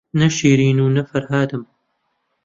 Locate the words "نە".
0.19-0.27, 0.95-1.03